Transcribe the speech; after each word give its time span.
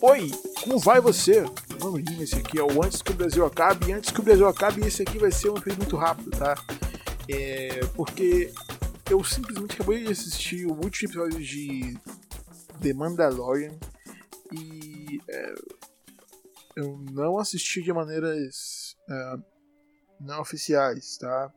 Oi, 0.00 0.30
como 0.62 0.78
vai 0.78 1.00
você? 1.00 1.42
Nome 1.80 2.04
é 2.08 2.22
esse 2.22 2.36
aqui 2.36 2.56
é 2.56 2.62
o 2.62 2.84
Antes 2.84 3.02
que 3.02 3.10
o 3.10 3.14
Brasil 3.16 3.44
Acabe. 3.44 3.88
E 3.88 3.92
antes 3.92 4.12
que 4.12 4.20
o 4.20 4.22
Brasil 4.22 4.46
acabe, 4.46 4.86
esse 4.86 5.02
aqui 5.02 5.18
vai 5.18 5.32
ser 5.32 5.50
um 5.50 5.54
vídeo 5.54 5.76
muito 5.78 5.96
rápido, 5.96 6.30
tá? 6.30 6.54
É, 7.28 7.80
porque 7.96 8.52
eu 9.10 9.24
simplesmente 9.24 9.74
acabei 9.74 10.04
de 10.04 10.12
assistir 10.12 10.66
o 10.66 10.72
último 10.72 11.10
episódio 11.10 11.40
de 11.40 11.98
The 12.80 12.94
Mandalorian 12.94 13.76
e 14.52 15.20
é, 15.28 15.54
eu 16.76 16.96
não 17.10 17.36
assisti 17.36 17.82
de 17.82 17.92
maneiras 17.92 18.96
é, 19.10 19.36
não 20.20 20.40
oficiais, 20.40 21.18
tá? 21.18 21.52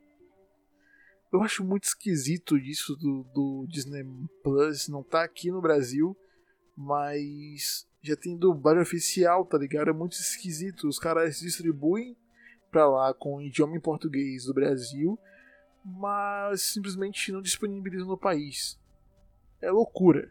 Eu 1.32 1.44
acho 1.44 1.62
muito 1.62 1.84
esquisito 1.84 2.58
isso 2.58 2.96
do, 2.96 3.22
do 3.32 3.66
Disney 3.68 4.04
Plus 4.42 4.88
não 4.88 5.04
tá 5.04 5.22
aqui 5.22 5.48
no 5.52 5.62
Brasil, 5.62 6.16
mas 6.76 7.86
já 8.02 8.16
tem 8.16 8.36
dublagem 8.36 8.82
oficial, 8.82 9.44
tá 9.44 9.56
ligado? 9.56 9.90
É 9.90 9.92
muito 9.92 10.14
esquisito. 10.14 10.88
Os 10.88 10.98
caras 10.98 11.38
distribuem 11.38 12.16
pra 12.70 12.88
lá 12.88 13.14
com 13.14 13.36
o 13.36 13.42
idioma 13.42 13.76
em 13.76 13.80
português 13.80 14.46
do 14.46 14.54
Brasil, 14.54 15.18
mas 15.84 16.62
simplesmente 16.62 17.30
não 17.30 17.40
disponibilizam 17.40 18.08
no 18.08 18.18
país. 18.18 18.78
É 19.60 19.70
loucura. 19.70 20.30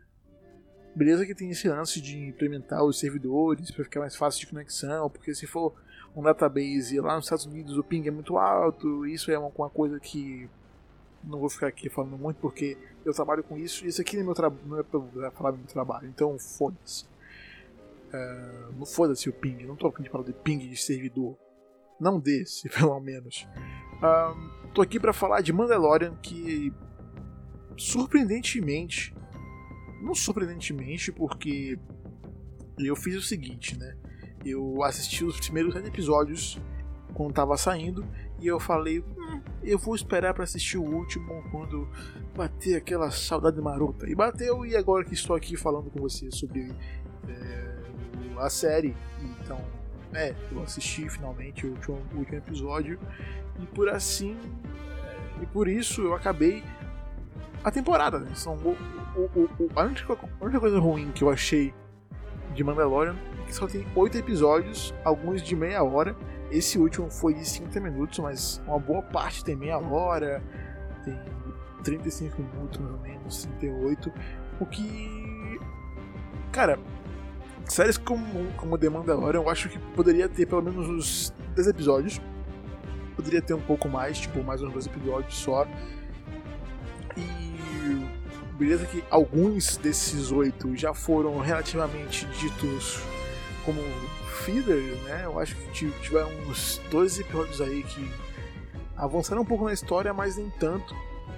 Beleza 0.94 1.26
que 1.26 1.34
tem 1.34 1.50
esse 1.50 1.70
lance 1.70 2.02
de 2.02 2.18
implementar 2.18 2.84
os 2.84 3.00
servidores 3.00 3.72
para 3.72 3.86
ficar 3.86 4.02
mais 4.02 4.16
fácil 4.16 4.42
de 4.42 4.48
conexão, 4.48 5.10
porque 5.10 5.34
se 5.34 5.48
for 5.48 5.74
um 6.14 6.22
database 6.22 7.00
lá 7.00 7.16
nos 7.16 7.26
Estados 7.26 7.46
Unidos 7.46 7.78
o 7.78 7.84
ping 7.84 8.06
é 8.06 8.12
muito 8.12 8.38
alto, 8.38 9.06
isso 9.06 9.32
é 9.32 9.40
uma, 9.40 9.70
coisa 9.70 9.98
que 10.02 10.50
não 11.24 11.40
vou 11.40 11.50
ficar 11.50 11.68
aqui 11.68 11.90
falando 11.90 12.18
muito 12.18 12.38
porque 12.42 12.78
eu 13.06 13.14
trabalho 13.14 13.42
com 13.42 13.58
isso 13.58 13.86
e 13.86 13.88
isso 13.88 14.02
aqui 14.02 14.18
é, 14.18 14.24
meu 14.24 14.36
não 14.66 14.80
é 14.80 14.84
pra 14.84 15.32
falar 15.32 15.52
do 15.52 15.60
meu 15.60 15.68
trabalho, 15.68 16.10
então 16.10 16.38
foda-se. 16.38 17.11
Uh, 18.14 18.74
não 18.78 18.86
foda-se 18.86 19.30
o 19.30 19.34
ping, 19.34 19.66
não 19.66 19.76
tô 19.76 19.88
aqui 19.88 20.10
falando 20.10 20.28
de 20.28 20.34
ping 20.34 20.68
de 20.68 20.76
servidor. 20.76 21.38
Não 22.00 22.20
desse, 22.20 22.68
pelo 22.78 23.00
menos. 23.00 23.48
Uh, 23.98 24.70
tô 24.74 24.82
aqui 24.82 25.00
para 25.00 25.14
falar 25.14 25.42
de 25.42 25.54
Mandalorian 25.54 26.16
que 26.22 26.74
surpreendentemente, 27.78 29.16
não 30.02 30.14
surpreendentemente 30.14 31.12
porque 31.12 31.80
eu 32.78 32.96
fiz 32.96 33.16
o 33.16 33.22
seguinte, 33.22 33.78
né? 33.78 33.96
Eu 34.44 34.84
assisti 34.84 35.24
os 35.24 35.40
primeiros 35.40 35.76
episódios 35.76 36.60
quando 37.14 37.34
tava 37.34 37.56
saindo 37.58 38.06
e 38.40 38.48
eu 38.48 38.60
falei, 38.60 39.00
hum, 39.00 39.42
eu 39.64 39.78
vou 39.78 39.96
esperar 39.96 40.34
para 40.34 40.44
assistir 40.44 40.78
o 40.78 40.84
último 40.84 41.44
quando 41.52 41.88
bater 42.36 42.76
aquela 42.76 43.12
saudade 43.12 43.62
marota. 43.62 44.10
E 44.10 44.16
bateu, 44.16 44.66
e 44.66 44.76
agora 44.76 45.06
que 45.06 45.14
estou 45.14 45.36
aqui 45.36 45.56
falando 45.56 45.92
com 45.92 46.00
você 46.00 46.32
sobre 46.32 46.72
é, 47.28 47.61
a 48.42 48.50
série, 48.50 48.96
então, 49.42 49.60
é, 50.14 50.34
eu 50.52 50.62
assisti 50.64 51.10
finalmente 51.10 51.66
o 51.66 51.72
último, 51.72 52.02
o 52.14 52.18
último 52.18 52.38
episódio, 52.38 53.00
e 53.60 53.66
por 53.68 53.90
assim, 53.90 54.38
é, 55.06 55.44
e 55.44 55.46
por 55.46 55.68
isso 55.68 56.02
eu 56.02 56.14
acabei 56.14 56.64
a 57.64 57.72
temporada. 57.72 58.20
Né? 58.20 58.32
São, 58.36 58.56
o, 58.56 58.78
o, 59.16 59.50
o, 59.60 59.70
a, 59.76 59.84
única, 59.84 60.14
a 60.14 60.44
única 60.44 60.60
coisa 60.60 60.80
ruim 60.80 61.12
que 61.12 61.24
eu 61.24 61.30
achei 61.30 61.74
de 62.54 62.64
Mandalorian 62.64 63.16
é 63.42 63.46
que 63.46 63.56
só 63.56 63.68
tem 63.68 63.86
oito 63.96 64.18
episódios, 64.18 64.94
alguns 65.04 65.42
de 65.42 65.56
meia 65.56 65.84
hora 65.84 66.16
esse 66.52 66.78
último 66.78 67.10
foi 67.10 67.34
de 67.34 67.46
50 67.48 67.80
minutos, 67.80 68.20
mas 68.20 68.62
uma 68.68 68.78
boa 68.78 69.02
parte 69.02 69.44
tem 69.44 69.56
meia 69.56 69.78
hora, 69.78 70.44
tem 71.06 71.18
35 71.82 72.42
minutos 72.42 72.78
mais 72.80 72.94
ou 72.94 73.00
menos, 73.00 73.46
38. 73.60 74.12
O 74.60 74.66
que. 74.66 75.60
Cara, 76.52 76.78
séries 77.68 77.98
como, 77.98 78.52
como 78.58 78.78
The 78.78 78.90
Mandalorian 78.90 79.42
eu 79.42 79.50
acho 79.50 79.70
que 79.70 79.80
poderia 79.96 80.28
ter 80.28 80.46
pelo 80.46 80.62
menos 80.62 80.88
uns 80.88 81.34
10 81.56 81.68
episódios. 81.68 82.22
Poderia 83.16 83.42
ter 83.42 83.54
um 83.54 83.62
pouco 83.62 83.88
mais, 83.90 84.20
tipo, 84.20 84.44
mais 84.44 84.62
uns 84.62 84.72
dois 84.72 84.86
episódios 84.88 85.36
só. 85.36 85.66
E. 87.18 87.52
Beleza 88.58 88.86
que 88.86 89.04
alguns 89.10 89.78
desses 89.78 90.32
oito 90.32 90.76
já 90.76 90.94
foram 90.94 91.40
relativamente 91.40 92.28
ditos 92.28 93.02
como 93.66 93.82
filler, 94.44 94.96
né? 95.04 95.22
Eu 95.26 95.40
acho 95.40 95.56
que 95.56 95.90
tiveram 96.02 96.30
uns 96.48 96.80
dois 96.92 97.20
episódios 97.20 97.60
aí 97.60 97.84
que 97.84 98.12
avançaram 98.96 99.42
um 99.42 99.46
pouco 99.46 99.66
na 99.66 99.74
história, 99.74 100.14
mas 100.14 100.38
nem 100.38 100.50
tanto, 100.60 100.96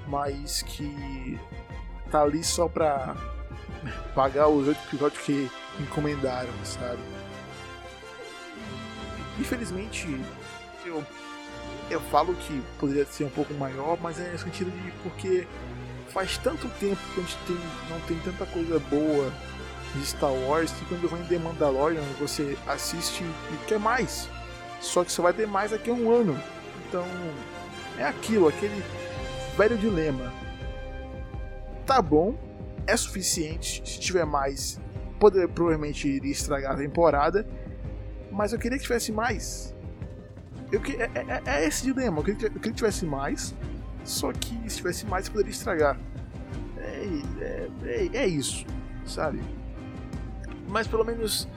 mas 0.07 0.63
que 0.63 1.39
tá 2.11 2.21
ali 2.21 2.43
só 2.43 2.67
pra 2.67 3.15
pagar 4.13 4.47
os 4.47 4.67
oito 4.67 4.79
episódios 4.87 5.21
que 5.23 5.49
encomendaram, 5.79 6.53
sabe? 6.63 6.99
Infelizmente, 9.39 10.07
eu 10.85 11.03
eu 11.89 11.99
falo 12.01 12.33
que 12.35 12.63
poderia 12.79 13.05
ser 13.05 13.25
um 13.25 13.29
pouco 13.29 13.53
maior, 13.53 13.97
mas 14.01 14.19
é 14.19 14.31
no 14.31 14.39
sentido 14.39 14.71
de 14.71 14.91
porque 15.03 15.47
faz 16.09 16.37
tanto 16.37 16.67
tempo 16.79 16.99
que 17.13 17.19
a 17.19 17.23
gente 17.23 17.37
tem, 17.47 17.57
não 17.89 17.99
tem 18.01 18.17
tanta 18.19 18.45
coisa 18.45 18.79
boa 18.79 19.31
de 19.95 20.05
Star 20.05 20.31
Wars 20.31 20.71
que 20.71 20.85
quando 20.85 21.07
vem 21.09 21.23
The 21.25 21.37
Mandalorian 21.37 22.01
você 22.19 22.57
assiste 22.67 23.23
e 23.23 23.65
quer 23.67 23.79
mais. 23.79 24.29
Só 24.79 25.03
que 25.03 25.11
você 25.11 25.21
vai 25.21 25.33
ter 25.33 25.47
mais 25.47 25.71
daqui 25.71 25.89
a 25.89 25.93
um 25.93 26.11
ano. 26.11 26.39
Então 26.87 27.05
é 27.97 28.03
aquilo, 28.03 28.47
aquele 28.47 28.83
velho 29.57 29.77
dilema. 29.77 30.33
Tá 31.85 32.01
bom, 32.01 32.35
é 32.87 32.97
suficiente. 32.97 33.81
Se 33.85 33.99
tiver 33.99 34.25
mais, 34.25 34.79
poder, 35.19 35.47
provavelmente 35.49 36.07
iria 36.07 36.31
estragar 36.31 36.73
a 36.73 36.77
temporada. 36.77 37.47
Mas 38.31 38.53
eu 38.53 38.59
queria 38.59 38.77
que 38.77 38.83
tivesse 38.83 39.11
mais. 39.11 39.75
Eu, 40.71 40.81
é, 40.81 41.03
é, 41.03 41.41
é, 41.45 41.67
esse 41.67 41.83
dilema. 41.83 42.19
Eu 42.19 42.23
queria, 42.23 42.47
eu 42.47 42.53
queria 42.53 42.71
que 42.71 42.77
tivesse 42.77 43.05
mais. 43.05 43.55
Só 44.03 44.31
que 44.33 44.69
se 44.69 44.77
tivesse 44.77 45.05
mais, 45.05 45.29
poderia 45.29 45.51
estragar. 45.51 45.99
É, 46.77 47.05
é, 47.41 47.69
é, 47.85 48.17
é 48.17 48.27
isso, 48.27 48.65
sabe? 49.05 49.39
mas 50.73 50.87
pelo 50.87 51.05
menos 51.05 51.47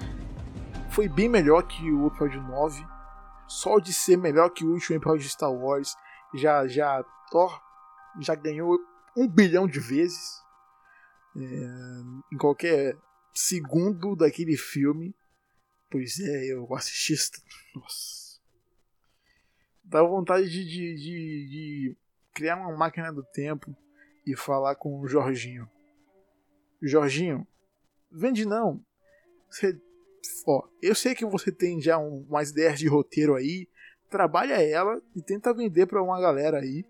foi 0.90 1.08
bem 1.08 1.26
melhor 1.26 1.62
que 1.62 1.90
o 1.90 2.06
episódio 2.08 2.42
9. 2.42 2.86
Só 3.48 3.78
de 3.78 3.92
ser 3.92 4.18
melhor 4.18 4.50
que 4.50 4.64
o 4.64 4.72
último 4.72 4.96
episódio 4.96 5.22
de 5.22 5.28
Star 5.30 5.52
Wars, 5.52 5.96
já, 6.34 6.66
já 6.66 7.02
Thor 7.30 7.60
já 8.20 8.34
ganhou 8.34 8.78
um 9.16 9.26
bilhão 9.26 9.66
de 9.66 9.80
vezes 9.80 10.42
em 12.32 12.36
qualquer 12.36 12.96
segundo 13.34 14.16
daquele 14.16 14.56
filme. 14.56 15.14
Pois 15.90 16.18
é, 16.20 16.46
eu 16.52 16.74
assisti. 16.74 17.14
Nossa. 17.74 18.40
Dá 19.84 20.02
vontade 20.02 20.50
de, 20.50 20.64
de, 20.64 20.94
de, 20.96 21.48
de 21.48 21.96
criar 22.34 22.56
uma 22.56 22.76
máquina 22.76 23.12
do 23.12 23.22
tempo 23.22 23.76
e 24.26 24.34
falar 24.34 24.74
com 24.74 25.00
o 25.00 25.06
Jorginho. 25.06 25.70
Jorginho, 26.82 27.46
vende 28.10 28.44
não. 28.44 28.84
Você, 29.48 29.80
ó, 30.46 30.66
eu 30.82 30.94
sei 30.94 31.14
que 31.14 31.24
você 31.24 31.52
tem 31.52 31.80
já 31.80 31.98
um, 31.98 32.26
umas 32.28 32.50
ideias 32.50 32.78
de 32.78 32.88
roteiro 32.88 33.36
aí, 33.36 33.68
trabalha 34.10 34.54
ela 34.54 35.00
e 35.14 35.22
tenta 35.22 35.54
vender 35.54 35.86
para 35.86 36.02
uma 36.02 36.20
galera 36.20 36.58
aí. 36.58 36.84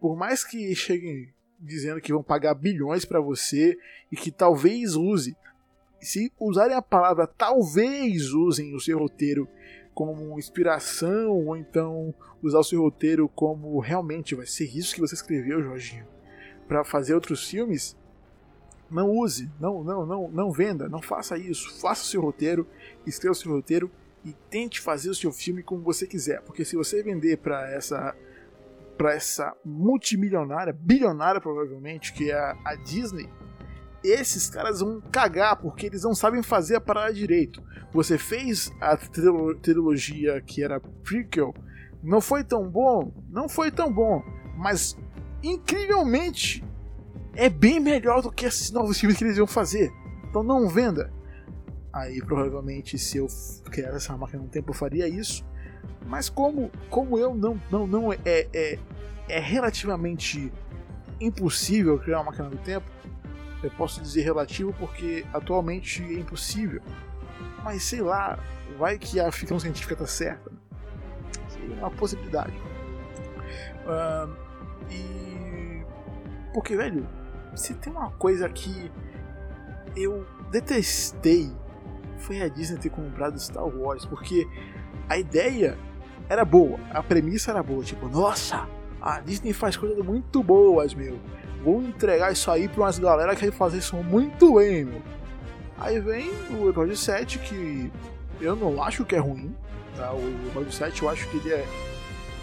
Por 0.00 0.16
mais 0.16 0.44
que 0.44 0.74
cheguem 0.76 1.34
dizendo 1.58 2.00
que 2.00 2.12
vão 2.12 2.22
pagar 2.22 2.54
bilhões 2.54 3.04
para 3.04 3.20
você 3.20 3.76
e 4.10 4.16
que 4.16 4.30
talvez 4.30 4.94
use, 4.94 5.36
se 6.00 6.32
usarem 6.38 6.76
a 6.76 6.82
palavra 6.82 7.26
talvez 7.26 8.32
usem 8.32 8.74
o 8.74 8.80
seu 8.80 8.98
roteiro 8.98 9.48
como 9.92 10.38
inspiração 10.38 11.30
ou 11.30 11.56
então 11.56 12.14
usar 12.40 12.60
o 12.60 12.64
seu 12.64 12.80
roteiro 12.80 13.28
como 13.28 13.80
realmente 13.80 14.34
vai 14.34 14.46
ser 14.46 14.64
isso 14.64 14.94
que 14.94 15.00
você 15.00 15.16
escreveu, 15.16 15.60
Jorginho, 15.60 16.06
para 16.68 16.84
fazer 16.84 17.14
outros 17.14 17.48
filmes, 17.48 17.96
não 18.88 19.10
use, 19.10 19.50
não, 19.58 19.82
não, 19.82 20.06
não, 20.06 20.28
não 20.28 20.52
venda, 20.52 20.88
não 20.88 21.02
faça 21.02 21.36
isso. 21.36 21.80
Faça 21.80 22.02
o 22.02 22.06
seu 22.06 22.20
roteiro, 22.20 22.66
escreva 23.04 23.32
o 23.32 23.34
seu 23.34 23.50
roteiro 23.50 23.90
e 24.24 24.32
tente 24.48 24.80
fazer 24.80 25.10
o 25.10 25.14
seu 25.14 25.32
filme 25.32 25.62
como 25.62 25.82
você 25.82 26.06
quiser, 26.06 26.42
porque 26.42 26.64
se 26.64 26.76
você 26.76 27.02
vender 27.02 27.38
para 27.38 27.70
essa 27.70 28.14
para 28.98 29.14
essa 29.14 29.54
multimilionária, 29.64 30.72
bilionária 30.72 31.40
provavelmente, 31.40 32.12
que 32.12 32.32
é 32.32 32.36
a, 32.36 32.74
Disney, 32.74 33.30
esses 34.02 34.50
caras 34.50 34.80
vão 34.80 35.00
cagar 35.00 35.56
porque 35.56 35.86
eles 35.86 36.02
não 36.02 36.14
sabem 36.14 36.42
fazer 36.42 36.76
a 36.76 36.80
parada 36.80 37.14
direito. 37.14 37.62
Você 37.92 38.18
fez 38.18 38.70
a 38.80 38.96
trilogia 38.96 40.40
que 40.42 40.62
era 40.62 40.80
prequel, 40.80 41.54
não 42.02 42.20
foi 42.20 42.42
tão 42.42 42.68
bom, 42.68 43.12
não 43.30 43.48
foi 43.48 43.70
tão 43.70 43.92
bom, 43.92 44.22
mas 44.56 44.98
incrivelmente 45.42 46.64
é 47.34 47.48
bem 47.48 47.78
melhor 47.78 48.20
do 48.20 48.32
que 48.32 48.44
esses 48.44 48.72
novos 48.72 48.98
filmes 48.98 49.16
que 49.16 49.24
eles 49.24 49.36
iam 49.36 49.46
fazer. 49.46 49.92
Então 50.28 50.42
não 50.42 50.68
venda. 50.68 51.12
Aí 51.92 52.20
provavelmente 52.20 52.98
se 52.98 53.18
eu 53.18 53.26
criasse 53.70 53.96
essa 53.96 54.16
máquina 54.16 54.42
no 54.42 54.48
tempo 54.48 54.70
eu 54.70 54.74
faria 54.74 55.08
isso. 55.08 55.46
Mas 56.06 56.28
como, 56.28 56.70
como 56.88 57.18
eu 57.18 57.34
não, 57.34 57.60
não, 57.70 57.86
não 57.86 58.12
é, 58.12 58.18
é, 58.24 58.78
é 59.28 59.38
relativamente 59.38 60.52
impossível 61.20 61.98
criar 61.98 62.18
uma 62.18 62.30
máquina 62.30 62.48
do 62.48 62.56
tempo, 62.58 62.86
eu 63.62 63.70
posso 63.72 64.00
dizer 64.00 64.22
relativo 64.22 64.72
porque 64.78 65.24
atualmente 65.32 66.02
é 66.02 66.20
impossível. 66.20 66.80
Mas 67.62 67.82
sei 67.82 68.00
lá, 68.00 68.38
vai 68.78 68.98
que 68.98 69.20
a 69.20 69.30
ficção 69.32 69.58
científica 69.58 69.96
tá 69.96 70.06
certa. 70.06 70.50
Seria 71.48 71.74
uma 71.76 71.90
possibilidade. 71.90 72.54
Uh, 73.84 74.34
e. 74.90 75.82
Porque, 76.54 76.76
velho, 76.76 77.06
se 77.54 77.74
tem 77.74 77.92
uma 77.92 78.10
coisa 78.12 78.48
que 78.48 78.90
eu 79.96 80.26
detestei 80.50 81.52
foi 82.18 82.42
a 82.42 82.48
Disney 82.48 82.78
ter 82.78 82.90
comprado 82.90 83.38
Star 83.38 83.66
Wars, 83.66 84.04
porque 84.04 84.46
a 85.08 85.18
ideia 85.18 85.78
era 86.28 86.44
boa, 86.44 86.78
a 86.90 87.02
premissa 87.02 87.50
era 87.50 87.62
boa, 87.62 87.82
tipo, 87.82 88.08
nossa, 88.08 88.68
a 89.00 89.20
Disney 89.20 89.52
faz 89.52 89.76
coisas 89.76 89.98
muito 90.04 90.42
boas, 90.42 90.94
meu. 90.94 91.18
Vou 91.64 91.82
entregar 91.82 92.32
isso 92.32 92.50
aí 92.50 92.68
pra 92.68 92.82
umas 92.84 92.98
galera 92.98 93.34
que 93.34 93.50
fazer 93.50 93.78
isso 93.78 93.96
muito 93.96 94.56
bem, 94.56 94.84
meu. 94.84 95.02
Aí 95.78 96.00
vem 96.00 96.30
o 96.50 96.68
episódio 96.68 96.96
7, 96.96 97.38
que 97.38 97.90
eu 98.40 98.56
não 98.56 98.82
acho 98.82 99.04
que 99.04 99.14
é 99.14 99.18
ruim, 99.18 99.54
tá? 99.96 100.12
O 100.12 100.28
episódio 100.46 100.72
7 100.72 101.02
eu 101.02 101.08
acho 101.08 101.28
que 101.28 101.36
ele 101.36 101.52
é 101.52 101.64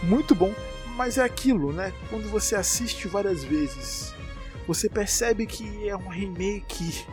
muito 0.04 0.34
bom, 0.34 0.54
mas 0.96 1.18
é 1.18 1.24
aquilo, 1.24 1.74
né? 1.74 1.94
Quando 2.10 2.30
você 2.32 2.56
assiste 2.56 3.08
várias 3.08 3.44
vezes, 3.44 4.15
você 4.68 4.90
percebe 4.90 5.46
que 5.46 5.88
é 5.88 5.96
um 5.96 6.08
remake 6.08 7.06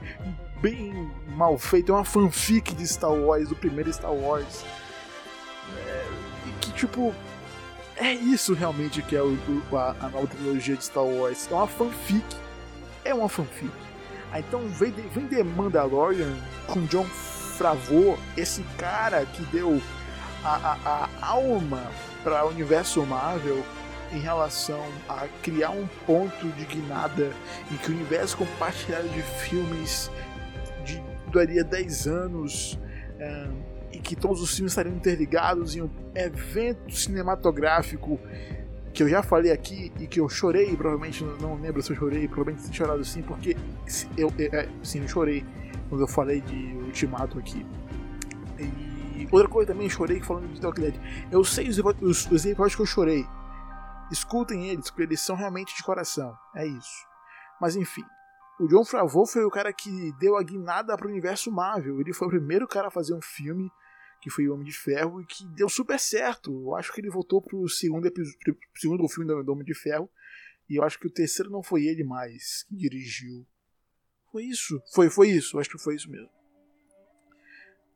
bem 0.60 1.10
mal 1.36 1.58
feito, 1.58 1.92
é 1.92 1.94
uma 1.94 2.04
fanfic 2.04 2.74
de 2.74 2.86
Star 2.86 3.12
Wars, 3.12 3.48
do 3.48 3.56
primeiro 3.56 3.92
Star 3.92 4.12
Wars. 4.12 4.64
É, 5.76 6.06
que 6.60 6.72
tipo. 6.72 7.14
É 7.96 8.12
isso 8.12 8.54
realmente 8.54 9.00
que 9.02 9.14
é 9.14 9.22
o, 9.22 9.38
a, 9.72 9.94
a, 10.00 10.08
nova 10.08 10.26
trilogia 10.26 10.76
de 10.76 10.84
Star 10.84 11.04
Wars. 11.04 11.48
É 11.50 11.54
uma 11.54 11.68
fanfic. 11.68 12.24
É 13.04 13.14
uma 13.14 13.28
fanfic. 13.28 13.70
Ah, 14.32 14.40
então 14.40 14.66
vem 14.68 14.90
vem 14.90 15.44
Mandalorian 15.44 16.34
com 16.66 16.84
John 16.86 17.04
Favreau, 17.04 18.18
esse 18.36 18.62
cara 18.76 19.24
que 19.26 19.44
deu 19.44 19.80
a, 20.42 20.76
a, 20.84 21.08
a 21.22 21.26
alma 21.28 21.82
para 22.24 22.44
o 22.44 22.48
universo 22.48 23.04
Marvel 23.06 23.62
em 24.14 24.20
relação 24.20 24.82
a 25.08 25.26
criar 25.42 25.70
um 25.70 25.86
ponto 26.06 26.48
de 26.48 26.64
guinada 26.64 27.32
em 27.70 27.76
que 27.76 27.90
o 27.90 27.94
universo 27.94 28.36
compartilhado 28.36 29.08
de 29.08 29.22
filmes 29.22 30.10
de, 30.84 31.02
duraria 31.30 31.64
10 31.64 32.06
anos 32.06 32.78
é, 33.18 33.48
e 33.92 33.98
que 33.98 34.14
todos 34.14 34.40
os 34.40 34.54
filmes 34.54 34.72
estariam 34.72 34.94
interligados 34.94 35.74
em 35.74 35.82
um 35.82 35.90
evento 36.14 36.94
cinematográfico 36.94 38.20
que 38.92 39.02
eu 39.02 39.08
já 39.08 39.24
falei 39.24 39.50
aqui 39.50 39.92
e 39.98 40.06
que 40.06 40.20
eu 40.20 40.28
chorei, 40.28 40.76
provavelmente 40.76 41.24
não 41.40 41.60
lembro 41.60 41.82
se 41.82 41.90
eu 41.90 41.96
chorei, 41.96 42.28
provavelmente 42.28 42.62
tenho 42.62 42.74
chorado 42.74 43.04
sim, 43.04 43.22
porque 43.22 43.56
eu, 44.16 44.32
é, 44.38 44.68
sim, 44.84 45.00
eu 45.00 45.08
chorei 45.08 45.44
quando 45.88 46.02
eu 46.02 46.08
falei 46.08 46.40
de 46.40 46.76
Ultimato 46.86 47.38
aqui. 47.38 47.66
E 48.56 49.28
outra 49.32 49.48
coisa 49.48 49.72
também, 49.72 49.90
chorei 49.90 50.20
falando 50.20 50.52
de 50.52 50.60
Talk 50.60 50.80
Dead. 50.80 50.94
Eu 51.30 51.42
sei 51.44 51.68
os, 51.68 51.78
os 52.30 52.46
episódios 52.46 52.76
que 52.76 52.82
eu 52.82 52.86
chorei, 52.86 53.26
Escutem 54.10 54.68
eles, 54.68 54.90
porque 54.90 55.02
eles 55.02 55.20
são 55.20 55.34
realmente 55.34 55.74
de 55.74 55.82
coração. 55.82 56.36
É 56.54 56.66
isso. 56.66 57.06
Mas 57.60 57.76
enfim, 57.76 58.04
o 58.60 58.68
John 58.68 58.84
Favreau 58.84 59.26
foi 59.26 59.44
o 59.44 59.50
cara 59.50 59.72
que 59.72 60.12
deu 60.18 60.36
a 60.36 60.42
guinada 60.42 60.96
para 60.96 61.06
o 61.06 61.10
universo 61.10 61.50
Marvel. 61.50 62.00
Ele 62.00 62.12
foi 62.12 62.28
o 62.28 62.30
primeiro 62.30 62.68
cara 62.68 62.88
a 62.88 62.90
fazer 62.90 63.14
um 63.14 63.22
filme 63.22 63.70
que 64.20 64.30
foi 64.30 64.48
o 64.48 64.54
Homem 64.54 64.64
de 64.64 64.72
Ferro 64.72 65.20
e 65.20 65.26
que 65.26 65.46
deu 65.48 65.68
super 65.68 65.98
certo. 65.98 66.50
Eu 66.50 66.76
acho 66.76 66.92
que 66.92 67.00
ele 67.00 67.10
voltou 67.10 67.42
pro 67.42 67.68
segundo 67.68 68.06
episódio, 68.06 68.58
segundo 68.76 69.08
filme 69.08 69.42
do 69.42 69.52
Homem 69.52 69.64
de 69.64 69.74
Ferro 69.74 70.10
e 70.68 70.76
eu 70.76 70.84
acho 70.84 70.98
que 70.98 71.06
o 71.06 71.12
terceiro 71.12 71.50
não 71.50 71.62
foi 71.62 71.84
ele 71.84 72.04
mais 72.04 72.62
que 72.64 72.76
dirigiu. 72.76 73.46
Foi 74.30 74.44
isso? 74.44 74.82
Foi, 74.92 75.10
foi 75.10 75.28
isso. 75.30 75.56
Eu 75.56 75.60
acho 75.60 75.70
que 75.70 75.78
foi 75.78 75.94
isso 75.94 76.10
mesmo. 76.10 76.30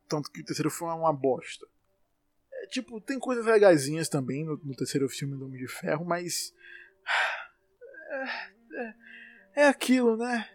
Tanto 0.07 0.31
que 0.31 0.41
o 0.41 0.45
terceiro 0.45 0.69
foi 0.69 0.87
uma 0.89 1.13
bosta 1.13 1.67
tipo, 2.69 3.01
tem 3.01 3.19
coisas 3.19 3.45
legaisinhas 3.45 4.09
também 4.09 4.45
no, 4.45 4.57
no, 4.63 4.75
terceiro 4.75 5.07
filme 5.09 5.35
do 5.35 5.45
Homem 5.45 5.59
de 5.59 5.67
Ferro, 5.67 6.05
mas. 6.05 6.53
É, 8.11 8.23
é, 8.75 8.93
é 9.55 9.67
aquilo, 9.67 10.17
né? 10.17 10.49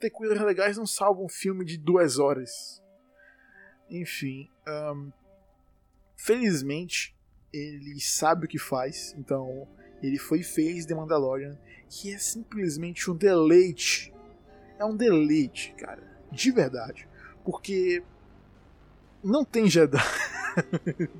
Ter 0.00 0.10
coisas 0.10 0.38
legais 0.40 0.76
não 0.76 0.86
salva 0.86 1.22
um 1.22 1.28
filme 1.28 1.64
de 1.64 1.78
duas 1.78 2.18
horas. 2.18 2.82
Enfim. 3.88 4.50
Um, 4.66 5.12
felizmente, 6.16 7.16
ele 7.52 8.00
sabe 8.00 8.46
o 8.46 8.48
que 8.48 8.58
faz, 8.58 9.14
então 9.16 9.68
ele 10.02 10.18
foi 10.18 10.40
e 10.40 10.44
fez 10.44 10.84
The 10.84 10.94
Mandalorian, 10.94 11.58
que 11.88 12.12
é 12.12 12.18
simplesmente 12.18 13.10
um 13.10 13.16
deleite. 13.16 14.12
É 14.78 14.84
um 14.84 14.96
deleite, 14.96 15.74
cara. 15.78 16.02
De 16.30 16.50
verdade. 16.50 17.08
Porque 17.44 18.02
não 19.26 19.44
tem 19.44 19.68
Jedi. 19.68 19.98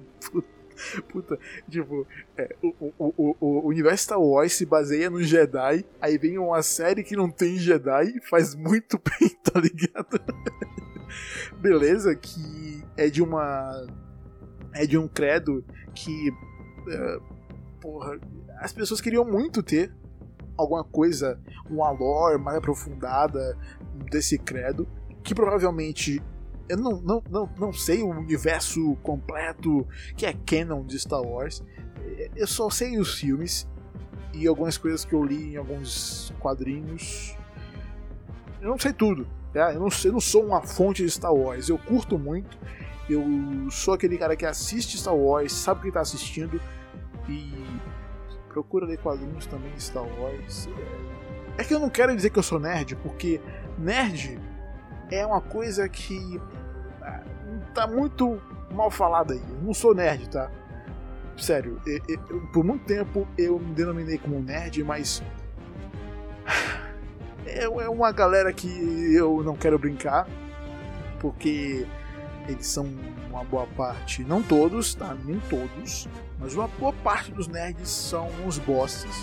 Puta, 1.08 1.38
tipo, 1.70 2.06
é, 2.37 2.55
o, 2.62 2.69
o, 2.99 3.14
o, 3.17 3.37
o, 3.41 3.69
universo 3.69 4.05
Star 4.05 4.20
Wars 4.20 4.53
se 4.53 4.67
baseia 4.67 5.08
no 5.08 5.23
Jedi, 5.23 5.87
aí 6.00 6.19
vem 6.19 6.38
uma 6.38 6.62
série 6.62 7.03
que 7.03 7.17
não 7.17 7.31
tem 7.31 7.56
Jedi, 7.56 8.20
faz 8.29 8.55
muito 8.55 9.00
bem, 9.19 9.31
tá 9.43 9.58
ligado? 9.58 10.20
Beleza, 11.58 12.14
que 12.14 12.85
é 12.97 13.08
de 13.08 13.23
uma. 13.23 13.87
É 14.75 14.87
de 14.87 14.99
um 14.99 15.08
credo 15.08 15.64
que. 15.94 16.31
É, 16.88 17.19
porra, 17.81 18.20
as 18.58 18.73
pessoas 18.73 19.00
queriam 19.00 19.25
muito 19.25 19.62
ter 19.62 19.93
alguma 20.56 20.85
coisa, 20.85 21.41
uma 21.69 21.91
lore 21.91 22.38
mais 22.38 22.58
aprofundada 22.58 23.58
desse 24.11 24.38
credo, 24.38 24.87
que 25.23 25.35
provavelmente 25.35 26.23
eu 26.69 26.77
não, 26.77 27.01
não, 27.01 27.23
não, 27.31 27.51
não 27.59 27.73
sei 27.73 28.03
o 28.03 28.09
universo 28.09 28.97
completo 29.03 29.87
que 30.17 30.27
é 30.27 30.33
canon 30.33 30.85
de 30.85 30.99
Star 30.99 31.23
Wars. 31.23 31.63
Eu 32.35 32.47
só 32.47 32.71
sei 32.71 32.99
os 32.99 33.19
filmes 33.19 33.69
e 34.33 34.47
algumas 34.47 34.77
coisas 34.77 35.05
que 35.05 35.13
eu 35.13 35.25
li 35.25 35.55
em 35.55 35.57
alguns 35.57 36.33
quadrinhos. 36.41 37.37
Eu 38.61 38.71
não 38.71 38.79
sei 38.79 38.93
tudo. 38.93 39.27
Tá? 39.53 39.73
Eu, 39.73 39.81
não, 39.81 39.89
eu 40.05 40.13
não 40.13 40.21
sou 40.21 40.45
uma 40.45 40.63
fonte 40.63 41.03
de 41.03 41.11
Star 41.11 41.32
Wars. 41.32 41.69
Eu 41.69 41.79
curto 41.79 42.19
muito. 42.19 42.58
Eu 43.08 43.25
sou 43.70 43.94
aquele 43.94 44.19
cara 44.19 44.37
que 44.37 44.44
assiste 44.44 44.99
Star 44.99 45.15
Wars, 45.15 45.53
sabe 45.53 45.81
o 45.81 45.82
que 45.82 45.89
está 45.89 46.01
assistindo 46.01 46.61
e 47.29 47.53
procura 48.49 48.87
ler 48.87 48.99
quadrinhos 48.99 49.46
também 49.46 49.73
de 49.73 49.82
Star 49.82 50.05
Wars. 50.05 50.69
É 51.56 51.65
que 51.65 51.73
eu 51.73 51.79
não 51.79 51.89
quero 51.89 52.15
dizer 52.15 52.31
que 52.31 52.39
eu 52.39 52.43
sou 52.43 52.58
nerd, 52.58 52.96
porque 52.96 53.41
nerd 53.79 54.39
é 55.11 55.25
uma 55.25 55.41
coisa 55.41 55.89
que 55.89 56.41
tá 57.77 57.87
muito 57.87 58.41
mal 58.73 58.91
falada 58.91 59.35
aí. 59.35 59.41
Eu 59.51 59.63
não 59.63 59.75
sou 59.75 59.95
nerd, 59.95 60.29
tá? 60.31 60.51
Sério, 61.37 61.79
eu, 61.87 62.01
eu, 62.09 62.41
por 62.53 62.65
muito 62.65 62.87
tempo 62.87 63.29
eu 63.37 63.59
me 63.59 63.75
denominei 63.75 64.19
como 64.19 64.41
nerd, 64.41 64.83
mas. 64.83 65.23
É, 67.49 67.69
uma 67.69 68.11
galera 68.11 68.53
que 68.53 68.69
eu 69.15 69.41
não 69.45 69.55
quero 69.55 69.79
brincar, 69.79 70.29
porque 71.21 71.87
eles 72.49 72.67
são 72.67 72.85
uma 73.31 73.45
boa 73.45 73.69
parte, 73.69 74.25
não 74.25 74.43
todos, 74.43 74.97
tá? 74.97 75.17
Nem 75.25 75.39
todos, 75.49 76.09
mas 76.41 76.55
uma 76.55 76.67
boa 76.67 76.93
parte 76.93 77.31
dos 77.31 77.47
nerds 77.47 77.89
são 77.89 78.29
uns 78.45 78.59
bostas. 78.59 79.15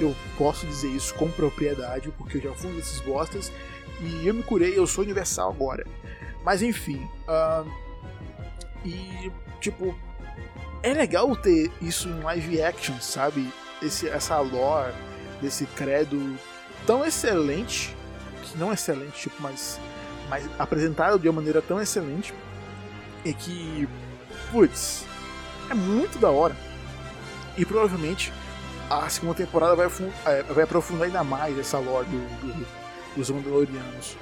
Eu 0.00 0.14
posso 0.38 0.64
dizer 0.64 0.90
isso 0.90 1.12
com 1.16 1.28
propriedade, 1.28 2.12
porque 2.16 2.38
eu 2.38 2.42
já 2.42 2.52
fui 2.54 2.70
desses 2.70 3.00
bostas 3.00 3.50
e 4.00 4.28
eu 4.28 4.32
me 4.32 4.44
curei, 4.44 4.78
eu 4.78 4.86
sou 4.86 5.02
universal 5.02 5.50
agora. 5.50 5.84
Mas 6.44 6.62
enfim. 6.62 7.08
Uh, 7.28 7.70
e, 8.84 9.30
tipo, 9.60 9.96
é 10.82 10.92
legal 10.92 11.34
ter 11.36 11.70
isso 11.80 12.08
em 12.08 12.20
live 12.20 12.62
action, 12.62 12.98
sabe? 13.00 13.52
Esse, 13.82 14.08
essa 14.08 14.38
lore 14.38 14.94
desse 15.40 15.66
credo 15.66 16.36
tão 16.86 17.04
excelente. 17.04 17.94
Que 18.42 18.58
não 18.58 18.72
excelente, 18.72 19.20
tipo, 19.20 19.36
mas, 19.40 19.78
mas 20.28 20.48
apresentado 20.58 21.18
de 21.18 21.28
uma 21.28 21.36
maneira 21.36 21.60
tão 21.60 21.80
excelente. 21.80 22.34
E 23.24 23.34
que, 23.34 23.88
putz, 24.50 25.04
é 25.70 25.74
muito 25.74 26.18
da 26.18 26.30
hora. 26.30 26.56
E 27.56 27.64
provavelmente 27.64 28.32
a 28.88 29.08
segunda 29.08 29.34
temporada 29.34 29.76
vai, 29.76 29.86
é, 30.24 30.42
vai 30.42 30.64
aprofundar 30.64 31.06
ainda 31.06 31.22
mais 31.22 31.58
essa 31.58 31.78
lore 31.78 32.06
do, 32.06 32.18
do 32.46 32.80
dos 33.16 33.30
Mandalorianos. 33.30 34.16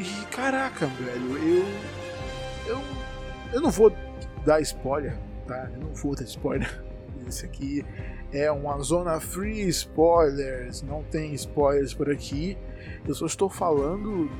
E 0.00 0.24
caraca, 0.34 0.86
velho, 0.86 1.36
eu. 1.36 1.64
Eu. 2.66 2.80
Eu 3.52 3.60
não 3.60 3.70
vou 3.70 3.92
dar 4.46 4.58
spoiler, 4.62 5.14
tá? 5.46 5.68
Eu 5.74 5.80
não 5.80 5.94
vou 5.94 6.14
dar 6.14 6.24
spoiler. 6.24 6.82
Esse 7.28 7.44
aqui 7.44 7.84
é 8.32 8.50
uma 8.50 8.78
zona 8.78 9.20
free 9.20 9.68
spoilers, 9.68 10.80
não 10.80 11.02
tem 11.02 11.34
spoilers 11.34 11.92
por 11.92 12.10
aqui. 12.10 12.56
Eu 13.06 13.14
só 13.14 13.26
estou 13.26 13.50
falando, 13.50 14.30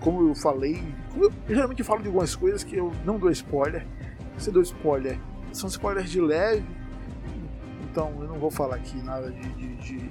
como 0.00 0.28
eu 0.28 0.34
falei, 0.34 0.82
como 1.12 1.26
eu 1.26 1.32
geralmente 1.48 1.84
falo 1.84 2.00
de 2.00 2.08
algumas 2.08 2.34
coisas 2.34 2.64
que 2.64 2.76
eu 2.76 2.90
não 3.04 3.20
dou 3.20 3.30
spoiler. 3.30 3.86
Eu 4.44 4.52
dou 4.52 4.62
spoiler, 4.62 5.16
são 5.52 5.68
spoilers 5.68 6.10
de 6.10 6.20
leve, 6.20 6.66
então 7.84 8.12
eu 8.20 8.26
não 8.26 8.40
vou 8.40 8.50
falar 8.50 8.76
aqui 8.76 9.00
nada 9.00 9.30
de, 9.30 9.48
de, 9.54 9.76
de 9.76 10.10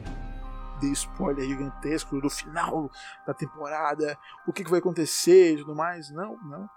dê 0.81 0.87
spoiler 0.87 1.47
gigantesco 1.47 2.19
do 2.19 2.29
final 2.29 2.89
da 3.25 3.33
temporada, 3.33 4.17
o 4.47 4.51
que, 4.51 4.63
que 4.63 4.69
vai 4.69 4.79
acontecer 4.79 5.53
e 5.53 5.57
tudo 5.57 5.75
mais. 5.75 6.11
Não, 6.11 6.35
não. 6.43 6.67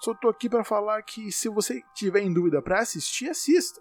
Só 0.00 0.14
tô 0.14 0.28
aqui 0.28 0.48
para 0.48 0.64
falar 0.64 1.02
que 1.02 1.30
se 1.30 1.48
você 1.48 1.82
tiver 1.94 2.22
em 2.22 2.32
dúvida 2.32 2.62
para 2.62 2.80
assistir, 2.80 3.28
assista. 3.28 3.80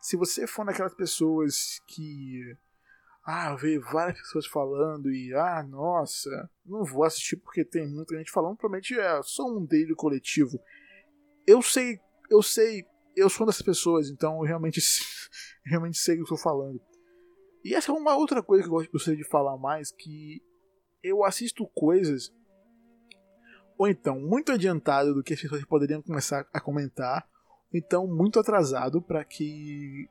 Se 0.00 0.16
você 0.16 0.46
for 0.46 0.64
daquelas 0.64 0.94
pessoas 0.94 1.78
que 1.86 2.56
ah, 3.22 3.54
vê 3.54 3.78
várias 3.78 4.18
pessoas 4.18 4.46
falando 4.46 5.12
e 5.12 5.34
ah, 5.34 5.62
nossa, 5.62 6.50
não 6.64 6.84
vou 6.84 7.04
assistir 7.04 7.36
porque 7.36 7.64
tem 7.64 7.86
muita 7.86 8.16
gente 8.16 8.30
falando, 8.30 8.56
provavelmente 8.56 8.98
é 8.98 9.20
só 9.22 9.44
um 9.46 9.64
dele 9.64 9.94
coletivo. 9.94 10.58
Eu 11.46 11.60
sei, 11.60 12.00
eu 12.30 12.42
sei, 12.42 12.86
eu 13.14 13.28
sou 13.28 13.40
uma 13.40 13.52
dessas 13.52 13.62
pessoas, 13.62 14.08
então 14.08 14.36
eu 14.36 14.42
realmente, 14.42 14.80
realmente 15.66 15.98
sei 15.98 16.14
o 16.14 16.16
que 16.16 16.22
eu 16.22 16.34
estou 16.34 16.38
falando. 16.38 16.80
E 17.64 17.74
essa 17.74 17.92
é 17.92 17.94
uma 17.94 18.16
outra 18.16 18.42
coisa 18.42 18.64
que 18.64 18.70
eu 18.70 18.86
gostaria 18.92 19.22
de 19.22 19.28
falar 19.28 19.56
mais, 19.56 19.90
que 19.90 20.42
eu 21.02 21.24
assisto 21.24 21.66
coisas 21.74 22.32
ou 23.80 23.88
então 23.88 24.20
muito 24.20 24.52
adiantado 24.52 25.14
do 25.14 25.22
que 25.22 25.32
as 25.32 25.40
pessoas 25.40 25.64
poderiam 25.64 26.02
começar 26.02 26.46
a 26.52 26.60
comentar, 26.60 27.26
ou 27.72 27.78
então 27.78 28.06
muito 28.06 28.38
atrasado 28.38 29.00
para 29.00 29.24
que 29.24 30.06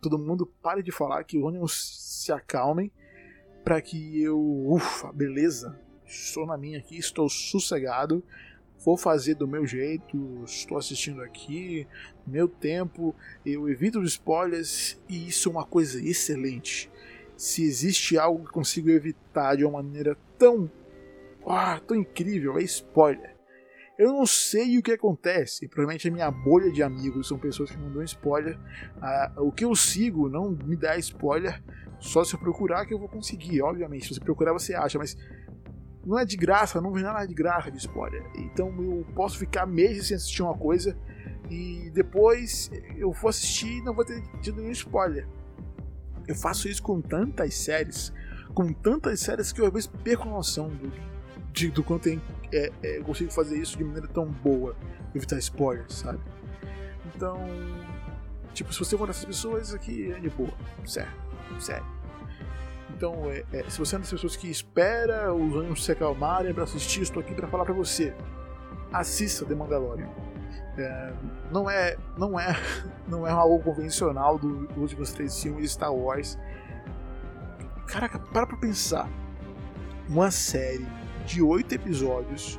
todo 0.00 0.18
mundo 0.18 0.46
pare 0.62 0.82
de 0.82 0.90
falar, 0.90 1.22
que 1.24 1.36
os 1.36 1.44
ônibus 1.44 2.22
se 2.22 2.32
acalmem, 2.32 2.90
para 3.62 3.82
que 3.82 4.22
eu, 4.22 4.40
ufa, 4.66 5.12
beleza, 5.12 5.78
estou 6.06 6.46
na 6.46 6.56
minha 6.56 6.78
aqui, 6.78 6.96
estou 6.96 7.28
sossegado, 7.28 8.24
vou 8.84 8.96
fazer 8.96 9.34
do 9.34 9.46
meu 9.46 9.66
jeito, 9.66 10.42
estou 10.44 10.76
assistindo 10.76 11.22
aqui, 11.22 11.86
meu 12.26 12.48
tempo, 12.48 13.14
eu 13.44 13.68
evito 13.68 14.00
os 14.00 14.12
spoilers 14.12 15.00
e 15.08 15.28
isso 15.28 15.48
é 15.48 15.52
uma 15.52 15.64
coisa 15.64 16.00
excelente. 16.00 16.90
Se 17.36 17.62
existe 17.62 18.18
algo 18.18 18.44
que 18.44 18.52
consigo 18.52 18.90
evitar 18.90 19.56
de 19.56 19.64
uma 19.64 19.82
maneira 19.82 20.16
tão, 20.38 20.70
ah, 21.46 21.80
tão 21.86 21.96
incrível, 21.96 22.58
é 22.58 22.62
spoiler. 22.62 23.32
Eu 23.98 24.12
não 24.12 24.26
sei 24.26 24.78
o 24.78 24.82
que 24.82 24.92
acontece. 24.92 25.68
Provavelmente 25.68 26.08
a 26.08 26.10
minha 26.10 26.30
bolha 26.30 26.72
de 26.72 26.82
amigos 26.82 27.28
são 27.28 27.38
pessoas 27.38 27.70
que 27.70 27.76
não 27.76 27.92
dão 27.92 28.02
spoiler. 28.02 28.58
Ah, 29.00 29.32
o 29.36 29.52
que 29.52 29.64
eu 29.64 29.74
sigo 29.76 30.28
não 30.28 30.50
me 30.50 30.76
dá 30.76 30.96
spoiler. 30.96 31.62
Só 32.00 32.24
se 32.24 32.34
eu 32.34 32.40
procurar 32.40 32.84
que 32.84 32.94
eu 32.94 32.98
vou 32.98 33.08
conseguir, 33.08 33.62
obviamente. 33.62 34.08
Se 34.08 34.14
você 34.14 34.20
procurar, 34.20 34.52
você 34.52 34.74
acha, 34.74 34.98
mas 34.98 35.16
não 36.04 36.18
é 36.18 36.24
de 36.24 36.36
graça, 36.36 36.80
não 36.80 36.92
vem 36.92 37.02
nada 37.02 37.26
de 37.26 37.34
graça 37.34 37.70
de 37.70 37.78
spoiler. 37.78 38.24
Então 38.34 38.68
eu 38.78 39.06
posso 39.14 39.38
ficar 39.38 39.66
meses 39.66 40.08
sem 40.08 40.16
assistir 40.16 40.42
uma 40.42 40.56
coisa 40.56 40.96
e 41.50 41.90
depois 41.90 42.70
eu 42.96 43.12
vou 43.12 43.28
assistir 43.28 43.78
e 43.78 43.82
não 43.82 43.94
vou 43.94 44.04
ter 44.04 44.22
tido 44.40 44.60
nenhum 44.60 44.72
spoiler. 44.72 45.26
Eu 46.26 46.34
faço 46.34 46.68
isso 46.68 46.82
com 46.82 47.00
tantas 47.00 47.54
séries, 47.54 48.12
com 48.54 48.72
tantas 48.72 49.20
séries 49.20 49.52
que 49.52 49.60
eu 49.60 49.66
às 49.66 49.72
vezes 49.72 49.86
perco 50.02 50.28
noção 50.28 50.68
do, 50.68 50.92
de, 51.52 51.70
do 51.70 51.82
quanto 51.82 52.08
é, 52.08 52.18
é, 52.52 52.72
é, 52.82 52.98
eu 52.98 53.04
consigo 53.04 53.30
fazer 53.30 53.58
isso 53.58 53.76
de 53.76 53.84
maneira 53.84 54.08
tão 54.08 54.26
boa, 54.26 54.76
evitar 55.14 55.38
spoilers, 55.38 55.94
sabe? 55.94 56.20
Então, 57.14 57.38
tipo, 58.54 58.72
se 58.72 58.78
você 58.78 58.94
é 58.94 58.98
uma 58.98 59.06
dessas 59.06 59.24
pessoas, 59.24 59.74
aqui 59.74 60.12
é 60.12 60.18
de 60.18 60.30
boa, 60.30 60.52
sério, 60.86 61.12
sério. 61.60 62.01
Então, 62.96 63.30
é, 63.30 63.44
é, 63.52 63.68
se 63.68 63.78
você 63.78 63.94
é 63.94 63.98
uma 63.98 64.02
das 64.02 64.10
pessoas 64.10 64.36
que 64.36 64.50
espera 64.50 65.32
os 65.34 65.54
ânimos 65.56 65.84
se 65.84 65.92
acalmarem 65.92 66.52
para 66.52 66.64
assistir, 66.64 67.02
estou 67.02 67.20
aqui 67.20 67.34
para 67.34 67.48
falar 67.48 67.64
para 67.64 67.74
você. 67.74 68.14
Assista 68.92 69.44
The 69.44 69.54
Mandalorian. 69.54 70.08
É, 70.78 71.12
não 71.50 71.68
é 71.68 71.98
não 72.16 72.40
é 72.40 72.56
não 73.06 73.26
é 73.26 73.30
algo 73.30 73.62
convencional 73.62 74.38
dos 74.38 74.76
últimos 74.76 75.12
três 75.12 75.40
filmes 75.42 75.62
de 75.62 75.68
Star 75.70 75.92
Wars. 75.92 76.38
Caraca, 77.86 78.18
para 78.18 78.46
pra 78.46 78.56
pensar. 78.56 79.08
Uma 80.08 80.30
série 80.30 80.86
de 81.24 81.40
oito 81.42 81.74
episódios 81.74 82.58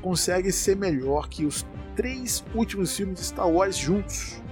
consegue 0.00 0.52
ser 0.52 0.76
melhor 0.76 1.28
que 1.28 1.44
os 1.44 1.66
três 1.96 2.44
últimos 2.54 2.96
filmes 2.96 3.18
de 3.18 3.26
Star 3.26 3.48
Wars 3.48 3.76
juntos. 3.76 4.42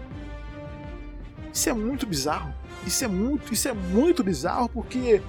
Isso 1.52 1.68
é 1.68 1.72
muito 1.72 2.06
bizarro. 2.06 2.52
Isso 2.86 3.04
é 3.04 3.08
muito, 3.08 3.52
isso 3.52 3.68
é 3.68 3.72
muito 3.72 4.24
bizarro 4.24 4.68
porque 4.68 5.22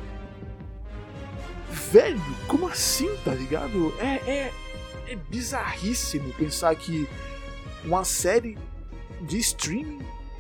velho, 1.70 2.22
como 2.48 2.68
assim, 2.68 3.10
tá 3.24 3.34
ligado? 3.34 3.94
É, 4.00 4.16
é, 4.30 4.54
é 5.08 5.16
bizarríssimo 5.16 6.32
pensar 6.34 6.76
que 6.76 7.08
uma 7.84 8.04
série 8.04 8.58
de 9.22 9.38
streaming 9.40 10.00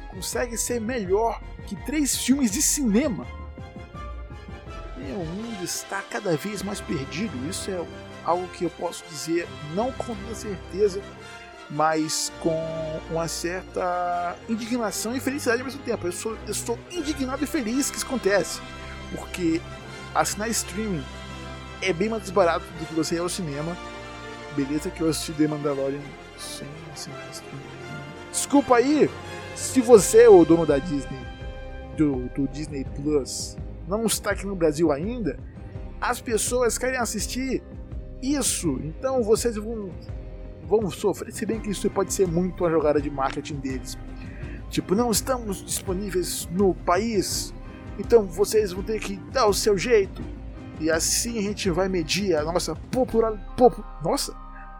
consegue 0.10 0.58
ser 0.58 0.80
melhor 0.80 1.42
que 1.66 1.76
três 1.86 2.18
filmes 2.18 2.52
de 2.52 2.62
cinema 2.62 3.26
o 5.14 5.26
mundo 5.26 5.64
está 5.64 6.02
cada 6.02 6.36
vez 6.36 6.64
mais 6.64 6.82
perdido. 6.82 7.34
Isso 7.50 7.70
é 7.72 7.86
algo 8.26 8.48
que 8.50 8.66
eu 8.66 8.70
posso 8.72 9.04
dizer 9.10 9.48
não 9.74 9.92
com 9.92 10.16
toda 10.16 10.36
certeza, 10.36 11.02
mas 11.74 12.32
com 12.40 12.56
uma 13.10 13.28
certa 13.28 14.36
indignação 14.48 15.16
e 15.16 15.20
felicidade 15.20 15.62
ao 15.62 15.66
mesmo 15.66 15.82
tempo. 15.82 16.08
Eu, 16.08 16.12
sou, 16.12 16.38
eu 16.46 16.52
estou 16.52 16.78
indignado 16.92 17.44
e 17.44 17.48
feliz 17.48 17.90
que 17.90 17.98
isso 17.98 18.06
acontece, 18.06 18.62
porque 19.16 19.60
assinar 20.14 20.50
streaming 20.50 21.04
é 21.82 21.92
bem 21.92 22.10
mais 22.10 22.30
barato 22.30 22.66
do 22.80 22.86
que 22.86 22.94
você 22.94 23.16
ir 23.16 23.20
ao 23.20 23.30
cinema. 23.30 23.76
Beleza 24.56 24.92
que 24.92 25.02
eu 25.02 25.10
assisti 25.10 25.34
The 25.34 25.48
Mandalorian 25.48 26.00
sem 26.38 26.68
assinar 26.94 27.28
streaming. 27.32 27.64
Desculpa 28.32 28.78
aí 28.78 29.10
se 29.56 29.82
você 29.82 30.28
o 30.28 30.46
dono 30.46 30.66
da 30.66 30.78
Disney, 30.78 31.26
do, 31.98 32.28
do 32.30 32.48
Disney 32.48 32.86
Plus, 32.96 33.58
não 33.88 34.06
está 34.06 34.32
aqui 34.32 34.46
no 34.46 34.56
Brasil 34.56 34.92
ainda, 34.92 35.38
as 36.00 36.22
pessoas 36.22 36.78
querem 36.78 37.00
assistir 37.00 37.64
isso. 38.22 38.80
Então 38.84 39.24
vocês 39.24 39.56
vão, 39.56 39.92
vão 40.82 40.90
sofrer. 40.90 41.32
Se 41.32 41.46
bem 41.46 41.60
que 41.60 41.70
isso 41.70 41.90
pode 41.90 42.14
ser 42.14 42.28
muito 42.28 42.64
uma 42.64 42.70
jogada 42.70 43.02
de 43.02 43.10
marketing 43.10 43.56
deles. 43.56 43.98
Tipo, 44.70 44.96
não 44.96 45.12
estamos 45.12 45.64
disponíveis 45.64 46.48
no 46.48 46.74
país, 46.74 47.54
então 48.00 48.26
vocês 48.26 48.72
vão 48.72 48.84
ter 48.84 49.00
que 49.00 49.18
dar 49.32 49.46
o 49.46 49.54
seu 49.54 49.78
jeito. 49.78 50.22
E 50.80 50.90
assim 50.90 51.38
a 51.38 51.42
gente 51.42 51.70
vai 51.70 51.88
medir 51.88 52.36
a 52.36 52.44
nossa 52.44 52.76
popularidade. 52.76 53.56
Pop, 53.56 53.84
nossa! 54.04 54.36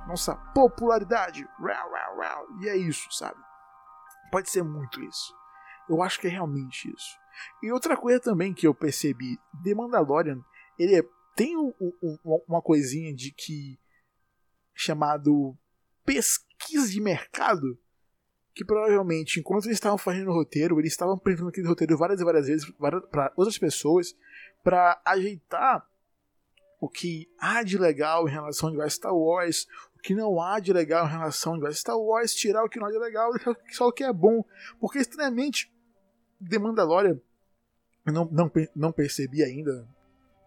Nossa 0.08 0.36
popularidade. 0.54 1.48
E 2.62 2.68
é 2.68 2.76
isso, 2.76 3.08
sabe? 3.12 3.40
Pode 4.32 4.50
ser 4.50 4.64
muito 4.64 5.02
isso. 5.02 5.34
Eu 5.88 6.02
acho 6.02 6.20
que 6.20 6.28
é 6.28 6.30
realmente 6.30 6.92
isso. 6.94 7.18
E 7.62 7.72
outra 7.72 7.96
coisa 7.96 8.20
também 8.20 8.54
que 8.54 8.68
eu 8.68 8.74
percebi, 8.74 9.38
The 9.64 9.74
Mandalorian, 9.74 10.44
ele 10.78 11.00
é, 11.00 11.04
tem 11.36 11.56
um, 11.58 11.74
um, 11.80 12.42
uma 12.48 12.62
coisinha 12.62 13.14
de 13.14 13.32
que 13.32 13.80
chamado 14.74 15.58
pesquisa 16.06 16.88
de 16.90 17.02
mercado, 17.02 17.78
que 18.54 18.64
provavelmente, 18.64 19.40
enquanto 19.40 19.66
eles 19.66 19.78
estavam 19.78 19.98
fazendo 19.98 20.30
o 20.30 20.34
roteiro, 20.34 20.80
eles 20.80 20.94
estavam 20.94 21.16
apresentando 21.16 21.50
aquele 21.50 21.68
roteiro 21.68 21.98
várias 21.98 22.22
e 22.22 22.24
várias 22.24 22.48
vezes 22.48 22.70
para 23.10 23.34
outras 23.36 23.58
pessoas, 23.58 24.16
para 24.64 25.02
ajeitar 25.06 25.88
o 26.80 26.90
que 26.90 27.30
há 27.40 27.64
de 27.64 27.78
legal 27.78 28.28
em 28.28 28.32
relação 28.32 28.70
ao 28.70 28.90
Star 28.90 29.16
Wars, 29.16 29.68
o 29.98 30.00
que 30.00 30.14
não 30.14 30.42
há 30.42 30.60
de 30.60 30.74
legal 30.74 31.08
em 31.08 31.12
relação 31.12 31.56
ao 31.56 31.74
Star 31.74 31.98
Wars, 31.98 32.36
tirar 32.36 32.64
o 32.64 32.70
que 32.70 32.80
não 32.80 32.88
há 32.88 32.92
de 32.92 33.00
legal 33.00 33.32
e 33.36 33.40
só 33.74 33.88
o 33.88 33.92
que 33.92 34.04
é 34.04 34.12
bom. 34.12 34.44
Porque, 34.80 35.00
estranhamente, 35.00 35.72
The 36.48 36.60
Mandalorian 36.60 37.20
eu 38.06 38.12
não, 38.12 38.26
não, 38.26 38.52
não 38.76 38.92
percebi 38.92 39.44
ainda, 39.44 39.88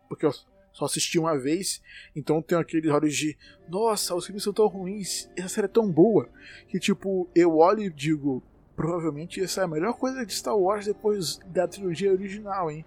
porque 0.09 0.27
eu 0.27 0.33
só 0.77 0.85
assisti 0.85 1.19
uma 1.19 1.39
vez, 1.39 1.83
então 2.15 2.43
tem 2.43 2.59
aqueles 2.59 2.91
olhos 2.91 3.17
de 3.17 3.35
nossa, 3.67 4.15
os 4.15 4.27
filmes 4.27 4.43
são 4.43 4.53
tão 4.53 4.67
ruins, 4.67 5.27
essa 5.35 5.49
série 5.49 5.65
é 5.65 5.69
tão 5.69 5.91
boa, 5.91 6.29
que 6.69 6.79
tipo, 6.79 7.27
eu 7.35 7.57
olho 7.57 7.83
e 7.83 7.91
digo, 7.91 8.43
provavelmente 8.77 9.43
essa 9.43 9.63
é 9.63 9.65
a 9.65 9.69
melhor 9.69 9.95
coisa 9.95 10.25
de 10.27 10.35
Star 10.35 10.55
Wars 10.55 10.85
depois 10.85 11.41
da 11.47 11.67
trilogia 11.67 12.13
original, 12.13 12.71
hein? 12.71 12.85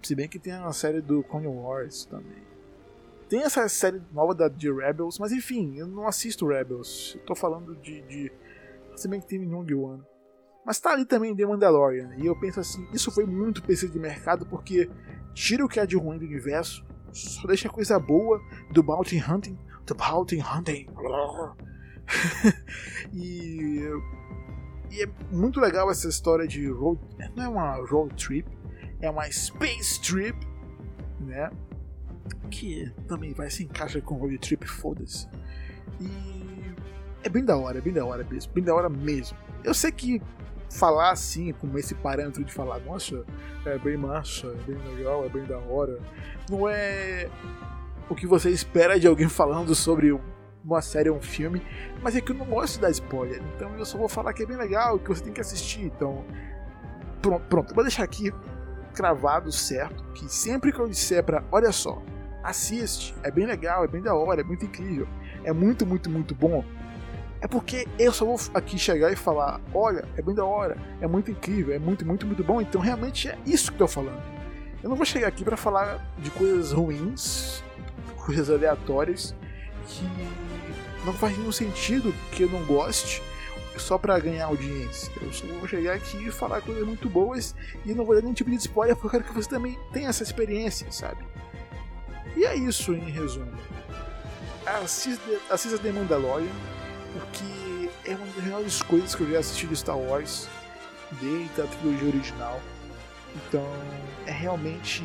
Se 0.00 0.14
bem 0.14 0.28
que 0.28 0.38
tem 0.38 0.52
a 0.52 0.72
série 0.72 1.00
do 1.00 1.24
Clone 1.24 1.48
Wars 1.48 2.04
também. 2.04 2.42
Tem 3.28 3.42
essa 3.42 3.68
série 3.68 4.00
nova 4.12 4.32
da 4.32 4.46
de 4.46 4.70
Rebels, 4.72 5.18
mas 5.18 5.32
enfim, 5.32 5.76
eu 5.76 5.88
não 5.88 6.06
assisto 6.06 6.46
Rebels. 6.46 7.16
Eu 7.16 7.24
tô 7.24 7.34
falando 7.34 7.74
de. 7.76 8.02
de... 8.02 8.32
Se 8.94 9.08
bem 9.08 9.20
que 9.20 9.26
tem 9.26 9.42
Young 9.42 9.74
One. 9.74 10.02
Mas 10.64 10.78
tá 10.78 10.92
ali 10.92 11.04
também 11.04 11.34
The 11.34 11.46
Mandalorian. 11.46 12.14
E 12.18 12.26
eu 12.26 12.38
penso 12.38 12.60
assim, 12.60 12.86
isso 12.92 13.10
foi 13.10 13.24
muito 13.24 13.62
pesquisa 13.62 13.92
de 13.92 13.98
mercado 13.98 14.46
porque 14.46 14.88
tira 15.34 15.64
o 15.64 15.68
que 15.68 15.80
é 15.80 15.86
de 15.86 15.96
ruim 15.96 16.18
do 16.18 16.24
universo, 16.24 16.84
só 17.12 17.46
deixa 17.46 17.68
coisa 17.68 17.98
boa 17.98 18.40
do 18.70 18.82
Bounty 18.82 19.22
Hunting. 19.22 19.58
Do 19.86 19.94
Bounty 19.94 20.40
Hunting. 20.40 20.86
e, 23.12 23.82
e 24.90 25.02
é 25.02 25.08
muito 25.30 25.60
legal 25.60 25.90
essa 25.90 26.08
história 26.08 26.46
de 26.46 26.68
road. 26.68 27.00
Não 27.36 27.44
é 27.44 27.48
uma 27.48 27.76
road 27.86 28.14
trip, 28.14 28.48
é 29.00 29.10
uma 29.10 29.30
space 29.30 30.00
trip, 30.00 30.36
né? 31.20 31.50
Que 32.50 32.90
também 33.06 33.32
vai 33.34 33.50
se 33.50 33.64
encaixa 33.64 34.00
com 34.00 34.16
road 34.16 34.38
trip, 34.38 34.66
foda-se. 34.66 35.28
E 36.00 36.42
é 37.22 37.28
bem 37.28 37.44
da 37.44 37.56
hora, 37.56 37.78
é 37.78 37.80
bem 37.80 37.92
da 37.92 38.04
hora 38.04 38.24
mesmo, 38.24 38.52
bem 38.52 38.64
da 38.64 38.74
hora 38.74 38.88
mesmo. 38.88 39.36
Eu 39.64 39.74
sei 39.74 39.92
que 39.92 40.20
falar 40.72 41.10
assim, 41.10 41.52
com 41.52 41.76
esse 41.78 41.94
parâmetro 41.94 42.42
de 42.44 42.52
falar, 42.52 42.78
nossa, 42.80 43.24
é 43.64 43.78
bem 43.78 43.96
massa, 43.96 44.46
é 44.46 44.72
bem 44.72 44.94
legal, 44.94 45.24
é 45.24 45.28
bem 45.28 45.44
da 45.44 45.58
hora, 45.58 45.98
não 46.50 46.68
é 46.68 47.28
o 48.08 48.14
que 48.14 48.26
você 48.26 48.50
espera 48.50 48.98
de 48.98 49.06
alguém 49.06 49.28
falando 49.30 49.74
sobre 49.74 50.18
uma 50.64 50.80
série 50.80 51.10
ou 51.10 51.18
um 51.18 51.22
filme, 51.22 51.62
mas 52.02 52.16
é 52.16 52.20
que 52.20 52.32
eu 52.32 52.36
não 52.36 52.46
gosto 52.46 52.74
de 52.74 52.80
dar 52.80 52.90
spoiler, 52.90 53.42
então 53.54 53.76
eu 53.76 53.84
só 53.84 53.98
vou 53.98 54.08
falar 54.08 54.32
que 54.32 54.42
é 54.42 54.46
bem 54.46 54.56
legal, 54.56 54.98
que 54.98 55.08
você 55.08 55.22
tem 55.22 55.32
que 55.32 55.40
assistir, 55.40 55.84
então 55.84 56.24
pronto, 57.20 57.44
pronto, 57.48 57.74
vou 57.74 57.84
deixar 57.84 58.04
aqui 58.04 58.32
cravado 58.94 59.52
certo, 59.52 60.02
que 60.14 60.32
sempre 60.32 60.72
que 60.72 60.78
eu 60.78 60.88
disser 60.88 61.22
para, 61.22 61.44
olha 61.52 61.72
só, 61.72 62.02
assiste, 62.42 63.14
é 63.22 63.30
bem 63.30 63.46
legal, 63.46 63.84
é 63.84 63.88
bem 63.88 64.00
da 64.00 64.14
hora, 64.14 64.40
é 64.40 64.44
muito 64.44 64.64
incrível, 64.64 65.06
é 65.44 65.52
muito, 65.52 65.84
muito, 65.84 66.08
muito 66.08 66.34
bom, 66.34 66.64
é 67.42 67.48
porque 67.48 67.88
eu 67.98 68.12
só 68.12 68.24
vou 68.24 68.38
aqui 68.54 68.78
chegar 68.78 69.12
e 69.12 69.16
falar: 69.16 69.60
olha, 69.74 70.04
é 70.16 70.22
bem 70.22 70.34
da 70.34 70.44
hora, 70.44 70.78
é 71.00 71.08
muito 71.08 71.30
incrível, 71.30 71.74
é 71.74 71.78
muito, 71.78 72.06
muito, 72.06 72.24
muito 72.24 72.44
bom. 72.44 72.60
Então 72.60 72.80
realmente 72.80 73.28
é 73.28 73.36
isso 73.44 73.72
que 73.72 73.74
eu 73.74 73.86
tô 73.86 73.88
falando. 73.88 74.22
Eu 74.80 74.88
não 74.88 74.96
vou 74.96 75.04
chegar 75.04 75.26
aqui 75.26 75.44
para 75.44 75.56
falar 75.56 76.06
de 76.18 76.30
coisas 76.30 76.70
ruins, 76.70 77.62
coisas 78.24 78.48
aleatórias 78.48 79.34
que 79.88 80.08
não 81.04 81.12
faz 81.12 81.36
nenhum 81.36 81.50
sentido 81.50 82.14
que 82.30 82.44
eu 82.44 82.48
não 82.48 82.64
goste 82.64 83.20
só 83.76 83.98
para 83.98 84.18
ganhar 84.20 84.46
audiência. 84.46 85.10
Eu 85.20 85.32
só 85.32 85.44
vou 85.46 85.66
chegar 85.66 85.94
aqui 85.94 86.28
e 86.28 86.30
falar 86.30 86.60
coisas 86.60 86.86
muito 86.86 87.08
boas 87.08 87.56
e 87.84 87.92
não 87.92 88.04
vou 88.04 88.14
dar 88.14 88.22
nenhum 88.22 88.34
tipo 88.34 88.50
de 88.50 88.56
spoiler 88.56 88.94
porque 88.94 89.16
eu 89.16 89.20
quero 89.20 89.24
que 89.24 89.34
você 89.34 89.48
também 89.48 89.76
tenha 89.92 90.08
essa 90.08 90.22
experiência, 90.22 90.90
sabe? 90.92 91.24
E 92.36 92.44
é 92.44 92.54
isso 92.54 92.94
em 92.94 93.10
resumo. 93.10 93.52
Assista, 94.64 95.28
assista 95.50 95.78
The 95.78 95.90
Mandalorian 95.90 96.81
porque 97.12 97.90
é 98.04 98.14
uma 98.14 98.26
das 98.26 98.44
melhores 98.44 98.82
coisas 98.82 99.14
que 99.14 99.22
eu 99.22 99.30
já 99.30 99.38
assisti 99.38 99.66
de 99.66 99.76
Star 99.76 99.98
Wars 99.98 100.48
desde 101.20 101.60
a 101.60 101.66
trilogia 101.66 102.08
original. 102.08 102.60
Então 103.34 103.66
é 104.26 104.32
realmente 104.32 105.02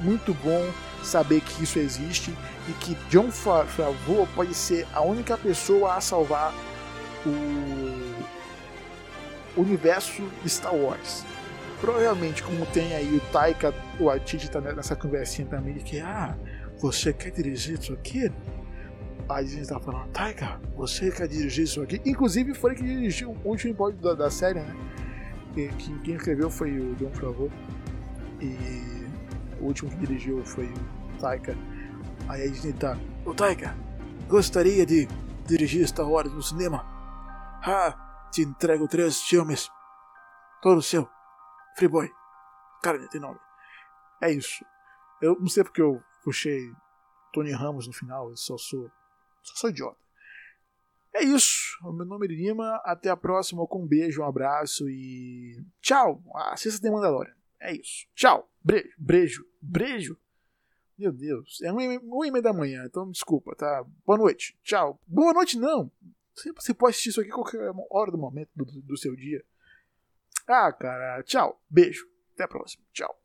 muito 0.00 0.34
bom 0.34 0.70
saber 1.02 1.40
que 1.40 1.62
isso 1.62 1.78
existe 1.78 2.34
e 2.68 2.72
que 2.74 2.94
John 3.08 3.30
Favreau 3.30 3.94
pode 4.34 4.54
ser 4.54 4.86
a 4.92 5.00
única 5.00 5.36
pessoa 5.36 5.94
a 5.94 6.00
salvar 6.00 6.52
o 7.26 8.12
universo 9.56 10.28
Star 10.46 10.74
Wars. 10.74 11.24
Provavelmente, 11.80 12.42
como 12.42 12.64
tem 12.66 12.94
aí 12.94 13.16
o 13.16 13.20
Taika, 13.32 13.74
o 13.98 14.08
Atiti 14.08 14.48
tá 14.48 14.60
nessa 14.60 14.94
conversinha 14.94 15.48
também 15.48 15.74
de 15.74 15.80
que, 15.80 15.98
ah, 15.98 16.36
você 16.78 17.12
quer 17.12 17.32
dirigir 17.32 17.78
isso 17.78 17.92
aqui? 17.92 18.30
A 19.28 19.42
Disney 19.42 19.62
estava 19.62 19.80
falando, 19.80 20.10
Taika, 20.12 20.60
você 20.74 21.10
quer 21.10 21.28
dirigir 21.28 21.64
isso 21.64 21.82
aqui? 21.82 22.00
Inclusive 22.04 22.54
foi 22.54 22.74
que 22.74 22.82
dirigiu 22.82 23.30
o 23.44 23.48
último 23.48 23.72
episódio 23.72 24.00
da, 24.00 24.14
da 24.14 24.30
série, 24.30 24.60
né? 24.60 24.76
E, 25.56 25.68
que, 25.68 25.98
quem 26.00 26.14
escreveu 26.14 26.50
foi 26.50 26.78
o 26.78 26.94
Don 26.94 27.10
Favreau. 27.10 27.50
E 28.40 29.06
o 29.60 29.66
último 29.66 29.90
que 29.90 29.96
dirigiu 29.98 30.44
foi 30.44 30.66
o 30.66 31.18
Taika. 31.20 31.56
Aí 32.28 32.42
a 32.42 32.46
Disney 32.46 32.72
tá, 32.72 32.96
ô 33.24 33.34
Taika, 33.34 33.76
gostaria 34.28 34.84
de 34.86 35.08
dirigir 35.46 35.86
Star 35.86 36.08
Wars 36.08 36.32
no 36.32 36.42
cinema? 36.42 36.84
Ah, 37.64 38.28
te 38.32 38.42
entrego 38.42 38.88
três 38.88 39.20
filmes. 39.22 39.70
Todo 40.60 40.82
seu. 40.82 41.08
Freeboy. 41.76 42.10
Cara, 42.82 42.98
tem 43.08 43.20
nome. 43.20 43.38
É 44.20 44.30
isso. 44.30 44.64
Eu 45.20 45.36
não 45.38 45.48
sei 45.48 45.62
porque 45.62 45.80
eu 45.80 46.02
puxei 46.24 46.72
Tony 47.32 47.52
Ramos 47.52 47.86
no 47.86 47.92
final, 47.92 48.30
eu 48.30 48.36
só 48.36 48.56
sou 48.58 48.90
só 49.42 49.54
sou 49.56 49.70
idiota. 49.70 50.00
É 51.14 51.22
isso. 51.22 51.78
O 51.84 51.92
meu 51.92 52.06
nome 52.06 52.26
é 52.26 52.30
Lima. 52.30 52.80
Até 52.84 53.10
a 53.10 53.16
próxima. 53.16 53.66
Com 53.66 53.82
um 53.82 53.86
beijo, 53.86 54.22
um 54.22 54.26
abraço 54.26 54.88
e. 54.88 55.62
Tchau. 55.80 56.22
Assista 56.34 56.80
The 56.80 56.90
Mandalorian. 56.90 57.34
É 57.60 57.74
isso. 57.74 58.06
Tchau. 58.14 58.50
Brejo. 58.64 58.92
Brejo. 58.98 59.46
Brejo. 59.60 60.18
Meu 60.98 61.12
Deus. 61.12 61.60
É 61.62 61.72
uma 61.72 61.82
e 61.82 62.30
meia 62.30 62.42
da 62.42 62.52
manhã, 62.52 62.84
então 62.86 63.10
desculpa, 63.10 63.54
tá? 63.56 63.84
Boa 64.06 64.18
noite. 64.18 64.56
Tchau. 64.62 65.00
Boa 65.06 65.32
noite, 65.32 65.58
não. 65.58 65.90
Você 66.34 66.72
pode 66.72 66.90
assistir 66.90 67.10
isso 67.10 67.20
aqui 67.20 67.30
qualquer 67.30 67.72
hora 67.90 68.10
do 68.10 68.18
momento 68.18 68.50
do, 68.54 68.64
do 68.64 68.96
seu 68.96 69.14
dia. 69.14 69.44
Ah, 70.46 70.72
cara. 70.72 71.22
Tchau. 71.22 71.60
Beijo. 71.68 72.06
Até 72.34 72.44
a 72.44 72.48
próxima. 72.48 72.84
Tchau. 72.92 73.20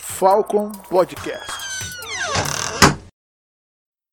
Falcon 0.00 0.70
Podcast. 0.88 1.59